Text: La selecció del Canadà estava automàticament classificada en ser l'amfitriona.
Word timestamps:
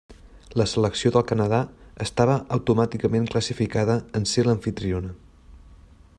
La 0.59 0.65
selecció 0.69 1.11
del 1.17 1.25
Canadà 1.31 1.59
estava 2.05 2.39
automàticament 2.57 3.29
classificada 3.35 4.01
en 4.21 4.27
ser 4.33 4.49
l'amfitriona. 4.49 5.15